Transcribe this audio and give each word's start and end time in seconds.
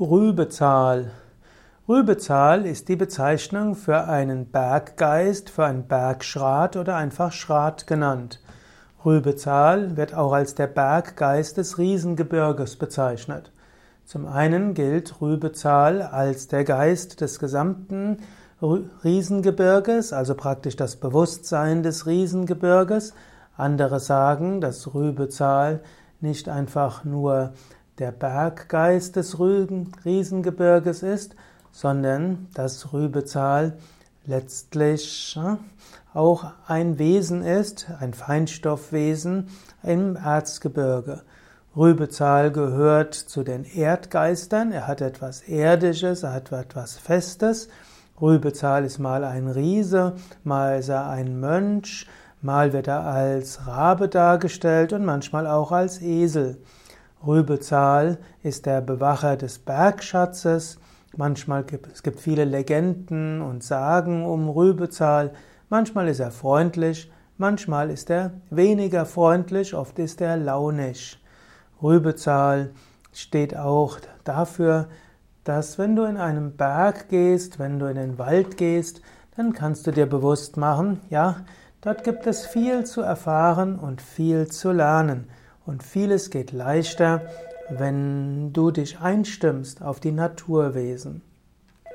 Rübezahl. 0.00 1.10
Rübezahl 1.86 2.64
ist 2.64 2.88
die 2.88 2.96
Bezeichnung 2.96 3.74
für 3.74 4.04
einen 4.04 4.46
Berggeist, 4.46 5.50
für 5.50 5.66
einen 5.66 5.86
Bergschrat 5.86 6.76
oder 6.76 6.96
einfach 6.96 7.30
Schrat 7.30 7.86
genannt. 7.86 8.40
Rübezahl 9.04 9.94
wird 9.98 10.14
auch 10.14 10.32
als 10.32 10.54
der 10.54 10.68
Berggeist 10.68 11.58
des 11.58 11.76
Riesengebirges 11.76 12.76
bezeichnet. 12.76 13.52
Zum 14.06 14.26
einen 14.26 14.72
gilt 14.72 15.20
Rübezahl 15.20 16.00
als 16.00 16.48
der 16.48 16.64
Geist 16.64 17.20
des 17.20 17.38
gesamten 17.38 18.16
Riesengebirges, 18.62 20.14
also 20.14 20.34
praktisch 20.34 20.76
das 20.76 20.96
Bewusstsein 20.96 21.82
des 21.82 22.06
Riesengebirges. 22.06 23.12
Andere 23.58 24.00
sagen, 24.00 24.62
dass 24.62 24.94
Rübezahl 24.94 25.80
nicht 26.22 26.48
einfach 26.48 27.04
nur 27.04 27.52
der 27.98 28.12
Berggeist 28.12 29.16
des 29.16 29.38
Riesengebirges 29.38 31.02
ist, 31.02 31.36
sondern 31.72 32.48
dass 32.54 32.92
Rübezahl 32.92 33.76
letztlich 34.26 35.38
auch 36.14 36.44
ein 36.66 36.98
Wesen 36.98 37.42
ist, 37.42 37.88
ein 37.98 38.14
Feinstoffwesen 38.14 39.48
im 39.82 40.16
Erzgebirge. 40.16 41.22
Rübezahl 41.74 42.50
gehört 42.50 43.14
zu 43.14 43.42
den 43.42 43.64
Erdgeistern, 43.64 44.72
er 44.72 44.86
hat 44.86 45.00
etwas 45.00 45.40
Erdisches, 45.40 46.22
er 46.22 46.34
hat 46.34 46.52
etwas 46.52 46.98
Festes. 46.98 47.68
Rübezahl 48.20 48.84
ist 48.84 48.98
mal 48.98 49.24
ein 49.24 49.48
Riese, 49.48 50.14
mal 50.44 50.78
ist 50.78 50.90
er 50.90 51.08
ein 51.08 51.40
Mönch, 51.40 52.06
mal 52.42 52.74
wird 52.74 52.88
er 52.88 53.04
als 53.04 53.66
Rabe 53.66 54.08
dargestellt 54.08 54.92
und 54.92 55.06
manchmal 55.06 55.46
auch 55.46 55.72
als 55.72 56.02
Esel. 56.02 56.58
Rübezahl 57.26 58.18
ist 58.42 58.66
der 58.66 58.80
Bewacher 58.80 59.36
des 59.36 59.58
Bergschatzes. 59.58 60.78
Manchmal 61.16 61.62
gibt 61.64 61.92
es 61.92 62.02
gibt 62.02 62.20
viele 62.20 62.44
Legenden 62.44 63.42
und 63.42 63.62
Sagen 63.62 64.24
um 64.24 64.48
Rübezahl. 64.48 65.32
Manchmal 65.68 66.08
ist 66.08 66.20
er 66.20 66.30
freundlich, 66.30 67.10
manchmal 67.38 67.90
ist 67.90 68.10
er 68.10 68.32
weniger 68.50 69.06
freundlich, 69.06 69.74
oft 69.74 69.98
ist 69.98 70.20
er 70.20 70.36
launisch. 70.36 71.22
Rübezahl 71.82 72.70
steht 73.12 73.56
auch 73.56 73.98
dafür, 74.24 74.88
dass 75.44 75.78
wenn 75.78 75.96
du 75.96 76.04
in 76.04 76.16
einen 76.16 76.56
Berg 76.56 77.08
gehst, 77.08 77.58
wenn 77.58 77.78
du 77.78 77.86
in 77.86 77.96
den 77.96 78.18
Wald 78.18 78.56
gehst, 78.56 79.00
dann 79.36 79.52
kannst 79.52 79.86
du 79.86 79.90
dir 79.90 80.06
bewusst 80.06 80.56
machen, 80.56 81.00
ja, 81.08 81.36
dort 81.80 82.04
gibt 82.04 82.26
es 82.26 82.46
viel 82.46 82.84
zu 82.84 83.00
erfahren 83.00 83.78
und 83.78 84.02
viel 84.02 84.48
zu 84.48 84.72
lernen. 84.72 85.28
Und 85.64 85.82
vieles 85.82 86.30
geht 86.30 86.52
leichter, 86.52 87.22
wenn 87.70 88.52
du 88.52 88.70
dich 88.70 88.98
einstimmst 88.98 89.82
auf 89.82 90.00
die 90.00 90.12
Naturwesen. 90.12 91.22